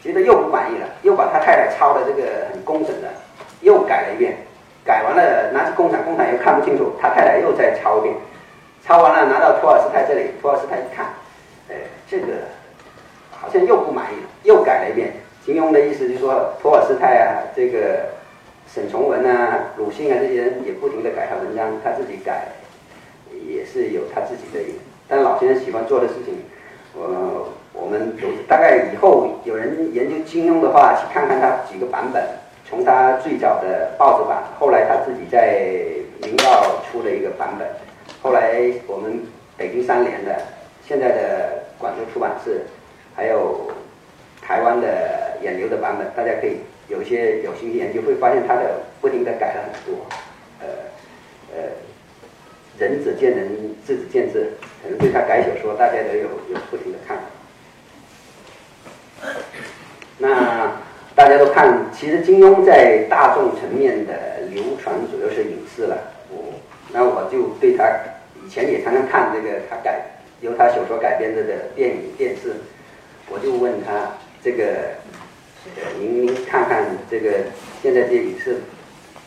[0.00, 3.08] 觉得又不满意了，又把他太太抄的这个很工整的
[3.62, 4.36] 又改了一遍，
[4.84, 8.14] 改完了拿去工厂，工厂又看不清楚，他太太又再抄一遍，
[8.86, 11.06] 抄完了拿到托尔斯泰这里，托尔斯泰一看，
[11.68, 11.74] 哎，
[12.08, 12.26] 这个
[13.32, 15.12] 好像又不满意了，又改了一遍。
[15.44, 18.18] 金庸的意思就是说，托尔斯泰啊，这个。
[18.72, 22.46] 沈从文啊、鲁迅啊这些人也不停的改他文章，他自己改
[23.44, 24.60] 也是有他自己的。
[25.08, 26.36] 但老先生喜欢做的事情，
[26.94, 32.22] 我我们都大概以后有人研究金庸的话，去看看他几个版本，
[32.64, 35.58] 从他最早的报纸版，后来他自己在
[36.24, 37.66] 《明报》出的一个版本，
[38.22, 39.20] 后来我们
[39.56, 40.40] 北京三联的、
[40.86, 42.52] 现在的广州出版社，
[43.16, 43.68] 还有
[44.40, 44.86] 台湾的
[45.42, 46.58] 演流的版本，大家可以。
[46.88, 50.04] 有些有兴趣研究会发现，他的不停的改了很多，
[50.58, 50.66] 呃
[51.54, 51.62] 呃，
[52.80, 57.22] 仁者见仁，智者见智，可能对他改小说，大家都有有不停的看法。
[60.18, 60.82] 那
[61.14, 65.96] 大家都看，其实金庸在大众层面的流传主要是影视了。
[66.28, 66.54] 我
[66.92, 67.88] 那我就对他
[68.44, 70.06] 以前也常常看这个他改
[70.40, 72.56] 由他小说改编的的电影电视，
[73.28, 74.98] 我就问他这个。
[75.98, 77.30] 您您看看这个
[77.82, 78.62] 现在这影视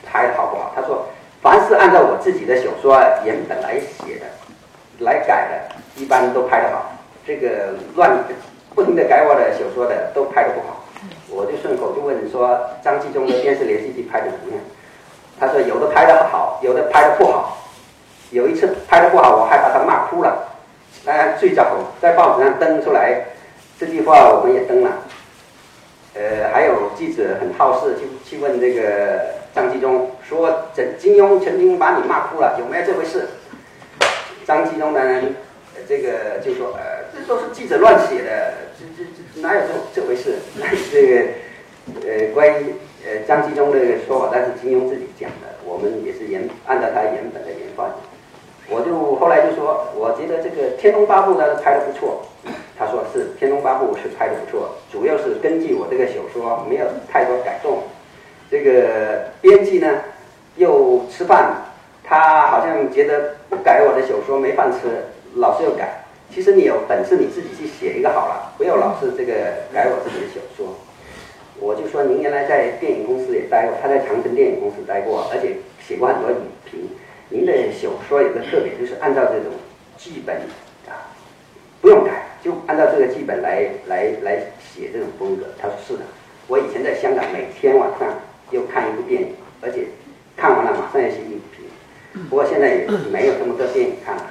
[0.06, 0.72] 拍的好不好？
[0.76, 1.08] 他说，
[1.42, 4.26] 凡是按照我自己的小说原本来写的，
[5.00, 6.92] 来改的，一般都拍得好。
[7.26, 8.18] 这个乱
[8.74, 10.84] 不停的改我的小说的，都拍的不好。
[11.30, 14.64] 我就顺口就问说，张纪中的电视连续剧拍的怎么样？
[15.40, 17.60] 他说有的拍的好，有的拍的不好。
[18.32, 20.48] 有一次拍的不好，我还把他骂哭了。
[21.06, 23.24] 当然最早在报纸上登出来
[23.80, 24.92] 这句话，我们也登了。
[26.16, 29.20] 呃，还有记者很好事，去去问这个
[29.56, 33.28] 张纪中，说这金庸曾经把你骂哭了，有没有这回事？
[34.46, 35.22] 张纪中呢，
[35.88, 40.36] 这个就说，呃，这都是记者乱写的，这这这哪有这这回事？
[40.92, 41.22] 这个
[42.06, 47.90] 呃，关于呃张纪中的说法，但是金庸自己讲的，我们也是原按照他原本的原话。
[48.70, 52.26] 我就后来就说，我觉得这个《天龙八部》呢拍的不错。
[52.78, 57.84] 他说是《天龙八部》是拍的不错，主要是根据我这个小说没有太多改动。
[58.50, 59.88] 这个编辑呢
[60.58, 61.54] 又吃饭，
[62.04, 65.06] 他好像觉得不改我的小说没饭吃，
[65.36, 66.04] 老是要改。
[66.34, 69.34] 其实你有本事你自己去写一个好了，不要老是这个
[69.72, 70.76] 改我自己的小说。
[71.60, 76.90] 我就说您原来在电影公司也待过，他在长城电影公司待过，而且写过很多影评。
[77.30, 79.54] 您的小说有个特点，就是按照这种
[79.98, 80.36] 剧本
[80.88, 81.14] 啊，
[81.82, 82.24] 不用改。
[82.44, 86.02] 就按照这个剧本来来来写这种风格，他说是的。
[86.48, 88.10] 我以前在香港，每天晚上
[88.52, 89.30] 要看一部电影，
[89.62, 89.86] 而且
[90.36, 91.66] 看完了马上要写影评。
[92.30, 94.26] 不过现在也没有这么多电影看了。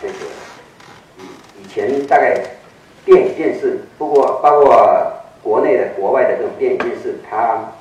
[0.00, 0.14] 这个
[1.18, 2.42] 以以前大概
[3.04, 7.72] 电影电视，不过包括国内的、国外的这种电影电视，它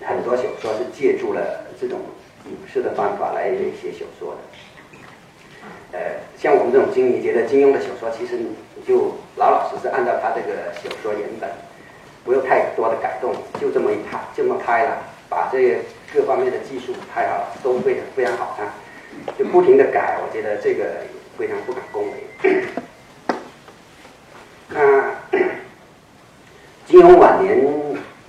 [0.00, 1.98] 很多小说是借助了这种
[2.46, 4.38] 影视的方法来写小说的。
[5.96, 6.20] 呃。
[6.36, 8.52] 像我们这种经理觉得金庸的小说，其实你
[8.86, 11.48] 就老老实实按照他这个小说原本，
[12.24, 14.98] 不用太多的改动，就这么一拍，这么拍了，
[15.30, 15.78] 把这
[16.12, 18.68] 各方面的技术拍好了，都非常非常好看，
[19.38, 20.84] 就不停的改，我觉得这个
[21.38, 22.62] 非常不敢恭维。
[24.68, 25.14] 那
[26.86, 27.64] 金庸晚年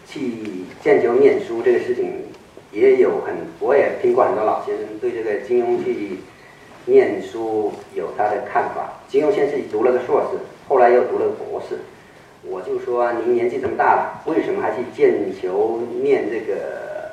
[0.08, 2.24] 去剑桥念书这个事情，
[2.72, 6.20] 也有很，我也听过很多老先生对这个金庸去
[6.88, 8.94] 念书有他的看法。
[9.08, 11.78] 金庸先生读了个硕士，后来又读了个博士。
[12.44, 17.12] 我就说您年纪这么大了，为什么还去剑桥念这个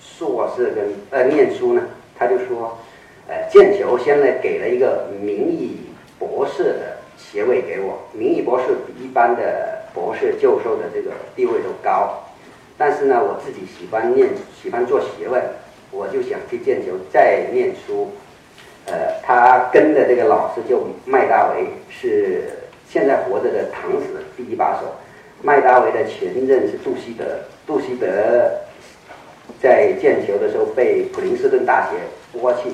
[0.00, 1.82] 硕士跟呃念书呢？
[2.16, 2.78] 他就说，
[3.26, 5.80] 呃，剑桥现在给了一个名义
[6.18, 6.94] 博士的。
[7.16, 12.22] 学位给我，名义博士比一般的博士教授的这个地位都高，
[12.76, 14.28] 但是呢，我自己喜欢念，
[14.60, 15.40] 喜欢做学问，
[15.92, 18.10] 我就想去剑桥再念书。
[18.86, 22.44] 呃，他跟的这个老师叫麦达维，是
[22.88, 24.94] 现在活着的唐史第一把手。
[25.42, 27.24] 麦达维的前任是杜希德，
[27.66, 28.50] 杜希德
[29.60, 31.96] 在剑桥的时候被普林斯顿大学
[32.38, 32.70] 剥去，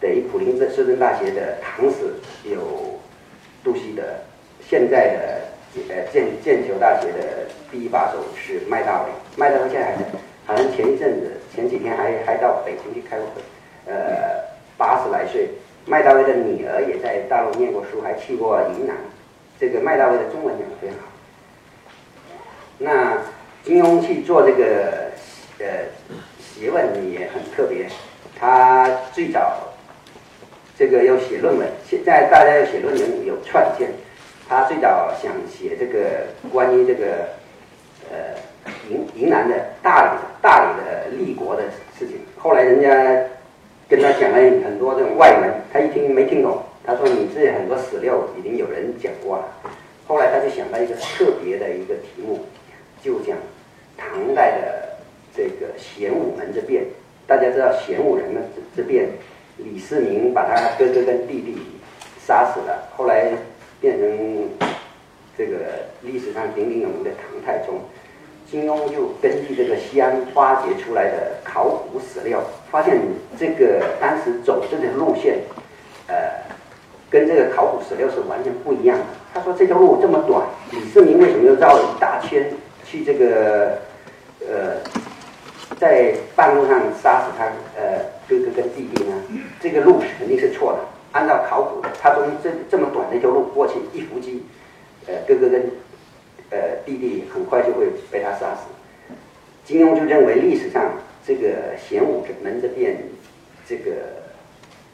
[0.00, 2.14] 等于普林斯顿大学的唐史
[2.48, 2.98] 有。
[3.62, 4.02] 杜希德，
[4.66, 7.18] 现在的呃剑剑桥大学的
[7.70, 10.04] 第一把手是麦大维，麦大维现在还在，
[10.46, 13.42] 好像前一阵子前几天还还到北京去开过会，
[13.84, 14.40] 呃
[14.80, 15.50] 八十来岁，
[15.84, 18.96] 麦大为的女儿也在大陆念过书，还去过云南，
[19.60, 21.04] 这个麦大为的中文讲得非常好。
[22.78, 23.18] 那
[23.62, 25.10] 金庸去做这个
[25.58, 25.66] 呃
[26.40, 27.86] 学问也很特别，
[28.38, 29.66] 他最早。
[30.78, 33.90] 这个要写论文，现在大家要写论文有串件。
[34.48, 37.04] 他最早想写这个关于这个
[38.10, 38.16] 呃
[38.88, 41.64] 云云南的大理大理的立国的
[41.98, 42.88] 事情，后来人家
[43.90, 49.44] 跟他讲了很多这种外文，他一听没听懂，他说你这很多史料已经有人讲过了。
[50.06, 52.38] 后来他就想到一个特别的一个题目，
[53.02, 53.36] 就讲
[53.98, 54.90] 唐代的
[55.36, 56.84] 这个玄武门之变。
[57.26, 59.08] 大家知道玄武门之变。
[59.58, 61.58] 李世民把他哥哥跟弟弟
[62.24, 63.30] 杀死了，后来
[63.80, 64.48] 变成
[65.36, 65.56] 这个
[66.00, 67.74] 历史上鼎鼎有名的唐太宗。
[68.50, 72.98] 金庸就根据这个西安发掘出来的考古史料，发现
[73.38, 75.38] 这个当时走这条路线，
[76.08, 76.14] 呃，
[77.08, 79.04] 跟这个考古史料是完全不一样的。
[79.32, 82.50] 他说这条路这么短，李世民为什么要绕一大圈
[82.84, 83.78] 去这个
[84.40, 84.76] 呃，
[85.78, 87.44] 在半路上杀死他
[87.76, 88.00] 呃？
[88.28, 89.12] 哥哥跟弟弟呢？
[89.60, 90.78] 这个路肯定是错的。
[91.10, 94.44] 按照考古，他从这这么短的一条路过去，一伏击，
[95.08, 95.68] 呃，哥哥跟
[96.50, 98.66] 呃弟弟很快就会被他杀死。
[99.64, 100.92] 金庸就认为历史上
[101.26, 102.96] 这个玄武门之变，
[103.66, 103.92] 这个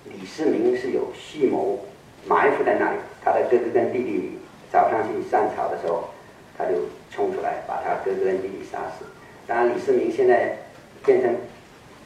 [0.05, 1.81] 李世民是有蓄谋
[2.27, 2.99] 埋伏在那里。
[3.25, 4.39] 他的哥哥跟弟弟
[4.71, 6.11] 早上去上朝的时候，
[6.57, 6.73] 他就
[7.11, 9.05] 冲出来把他哥哥跟弟弟杀死。
[9.47, 10.57] 当然，李世民现在
[11.05, 11.35] 变成。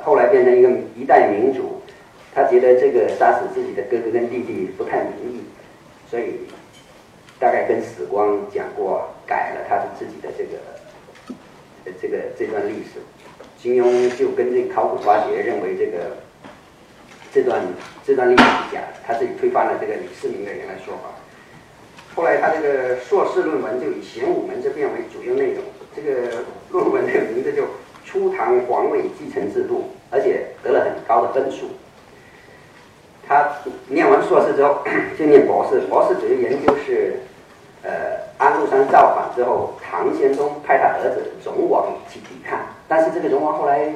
[0.03, 1.83] 后来变成一个一代民主，
[2.35, 5.43] 他觉得这个杀死自己的哥哥跟弟弟不太明义，
[6.09, 6.41] 所以
[7.39, 10.31] 大概跟史光讲过，改了他的自己的
[12.01, 12.99] 这个这段历史。
[13.61, 16.17] 金庸就跟这考古发掘认为这个
[17.31, 17.61] 这段
[18.05, 21.11] 这段历史是假的，他自己推翻了这个李世民的原来说法。
[22.17, 25.63] 后来他这个硕士论文就以玄武门之变为主要内容，
[25.95, 27.65] 这个论文的名字就。
[28.03, 31.69] 初唐皇位继承制度，而且得了很高的分数。
[33.29, 33.49] 他
[33.87, 34.83] 念完硕士之后，
[35.17, 35.83] 就念博士。
[35.83, 37.21] 博士主要研究是，
[37.85, 43.95] 呃，安禄山造反之后，唐玄宗派他儿子荣王去抵抗，但是这个荣王后来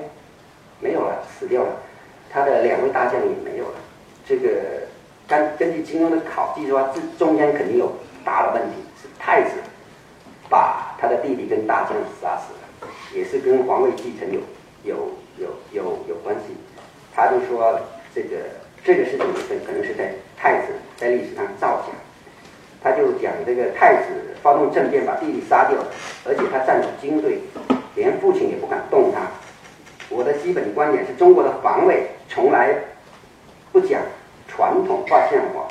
[0.80, 1.70] 没有了，死掉了。
[2.28, 3.74] 他的两位大将也没有了。
[4.28, 4.50] 这个
[5.26, 7.90] 根根据金庸的考据说，这中间肯定有
[8.22, 9.52] 大的问题，是太子
[10.50, 12.90] 把他的弟弟跟大将杀死了。
[13.14, 14.40] 也是跟皇位继承有
[14.84, 16.54] 有有有有关系，
[17.14, 17.80] 他就说
[18.14, 18.36] 这个
[18.84, 21.92] 这个事情是可能是在太子在历史上造假，
[22.84, 25.78] 他就讲这个太子发动政变把弟弟杀掉，
[26.24, 27.38] 而且他占有军队，
[27.96, 29.22] 连父亲也不敢动他。
[30.10, 32.76] 我的基本观点是中国的防卫从来
[33.72, 34.02] 不讲
[34.46, 35.66] 传统化现化，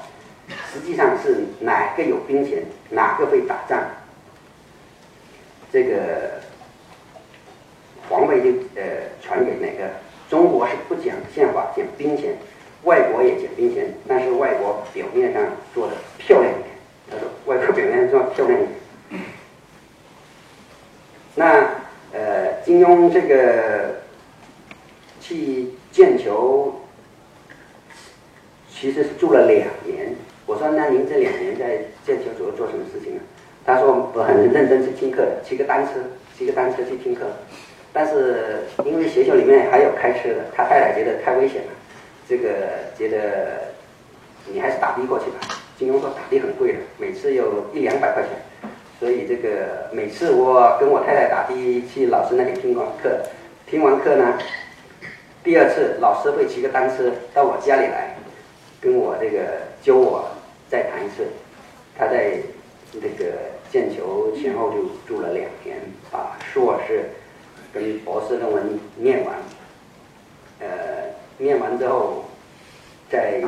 [0.74, 3.80] 实际上是哪个有兵权，哪个会打仗，
[5.72, 6.41] 这个。
[8.09, 8.84] 皇位就呃
[9.22, 9.89] 传给哪个？
[10.30, 12.32] 中国是不讲宪法，讲兵权；
[12.84, 15.41] 外国也讲兵权，但是外国表面上
[15.74, 16.53] 做的漂亮。
[18.14, 18.70] 国表面上做漂亮一点。
[21.36, 21.70] 那
[22.14, 23.95] 呃，金庸这个
[25.20, 26.72] 去剑桥，
[28.72, 33.22] 其实是住了两年，我说那您这两年在剑桥主要做什么事情呢？
[33.66, 35.93] 他说我很认真去听课，骑个单车，
[36.38, 37.22] 骑个单车去听课。
[37.91, 41.72] 但是因为学校里面还有开车的，他太太觉得太危险了，
[42.28, 42.49] 这个
[42.97, 43.74] 觉得
[44.51, 45.39] 你还是打的过去吧。
[45.84, 48.31] 金庸说打的很贵的，每次有一两百块钱，
[49.01, 53.19] 所以这个每次我跟我太太打的去老师那里听完课，
[53.67, 54.39] 听完课呢，
[55.43, 58.15] 第二次老师会骑个单车到我家里来，
[58.79, 59.39] 跟我这个
[59.81, 60.29] 教我
[60.69, 61.27] 再谈一次。
[61.97, 62.38] 他在
[62.93, 63.34] 那个
[63.69, 65.77] 剑球前后就住了两年，
[66.09, 67.09] 把硕士。
[67.73, 69.36] 跟博士论文念完，
[70.59, 70.67] 呃，
[71.39, 72.23] 念完之后，
[73.09, 73.41] 在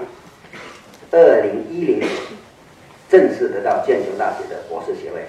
[1.16, 2.11] 二零一零年
[3.07, 5.26] 正式得到剑桥大学的博士学位。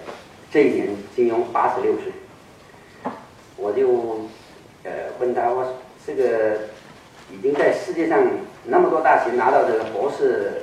[0.50, 2.12] 这一年金庸八十六岁，
[3.56, 4.28] 我就
[4.82, 6.58] 呃问他，我这个
[7.30, 8.20] 已经在世界上
[8.64, 10.62] 那么多大学拿到这个博士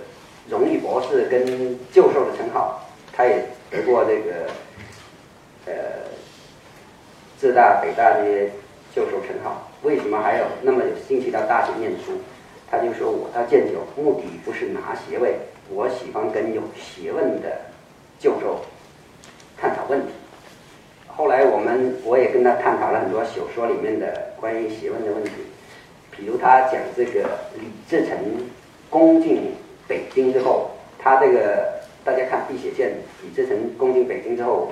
[0.49, 2.81] 荣誉博士跟教授的称号，
[3.13, 4.49] 他也得过这个
[5.67, 5.73] 呃。
[7.39, 8.47] 浙大、北大这些
[8.95, 12.13] 教授称号，为什么还有那么有兴趣到大学念书？
[12.73, 15.35] 他就说：“我到剑桥目的不是拿学位，
[15.69, 17.55] 我喜欢跟有学问的
[18.17, 18.65] 教授
[19.55, 20.07] 探讨问题。”
[21.05, 25.31] 后来我们我也跟他探讨了很多小说里面的关于学问的问题，
[26.09, 28.17] 比如他讲这个李自成
[28.89, 29.51] 攻进
[29.87, 31.71] 北京之后，他这个
[32.03, 32.89] 大家看《碧血剑》，
[33.21, 34.71] 李自成攻进北京之后。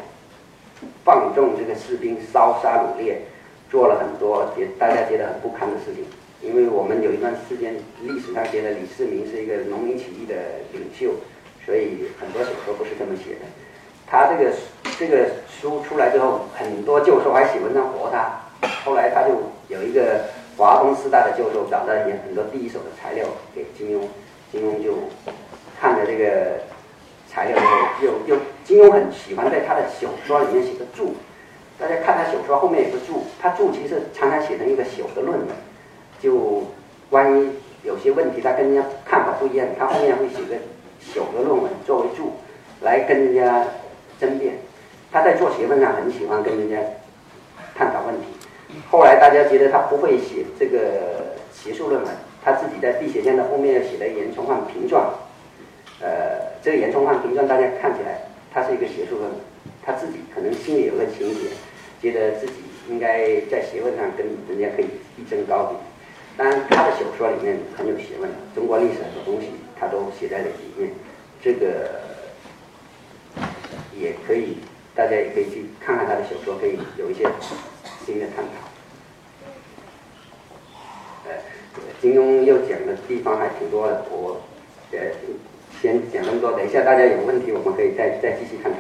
[1.06, 3.22] 放纵这个士兵烧杀掳掠，
[3.70, 6.04] 做了很多觉大家觉得很不堪的事情。
[6.42, 10.36] 因为我们有一段时间历史上觉得李世民是一个农民起义的
[10.74, 11.14] 领袖，
[11.66, 13.42] 所以很多小说不是这么写的。
[14.08, 14.52] 他这个
[15.00, 18.42] 这个书出来之后，很多教授还写文章驳他。
[18.84, 19.30] 后来他就
[19.70, 20.26] 有一个
[20.58, 23.26] 华东师大的教授找到一很多第一手的材料
[23.56, 24.02] 给金庸，
[24.52, 24.96] 金庸就
[25.80, 26.60] 看着这个。
[27.34, 27.72] 材料之后
[28.02, 31.16] 又又金庸很喜欢在他的小说里面写个注，
[31.80, 35.48] 大家看他小说后面有个注，他注其实常常写成一个小的论文，
[36.22, 36.64] 就
[37.10, 37.50] 关于
[37.84, 40.56] 有些问题他跟人家看法不一样，他后面会写个
[41.00, 42.34] 小的论文作为注，
[42.82, 43.66] 来跟人家
[44.20, 44.54] 争辩。
[45.12, 46.78] 他在做学问上很喜欢跟人家
[47.76, 48.28] 探讨问题。
[48.90, 52.10] 后来大家觉得他不会写这个学术论文，
[52.44, 55.04] 他自己在《碧血剑》的后面写了《严崇焕评传》。
[56.00, 58.22] 呃，这个严崇焕评传，大家看起来
[58.54, 59.40] 他是一个学术论文，
[59.84, 61.50] 他自己可能心里有个情节，
[62.02, 62.54] 觉得自己
[62.90, 64.86] 应该在学问上跟人家可以
[65.18, 65.76] 一争高低。
[66.42, 70.92] 当然，他的小说里面很有学问，中国历史很多东西他都写在了里面。
[71.40, 72.02] 这个
[73.96, 74.58] 也可以，
[74.96, 77.30] 大家也可以去看看他的小说，可以有一些
[78.04, 78.52] 新的探讨。
[81.28, 81.32] 呃，
[82.02, 84.42] 金庸又讲的地方还挺多的，我
[84.94, 84.98] 呃。
[85.80, 88.78] 先讲那么多，等一下大家有问题，我们可以再再继续探讨。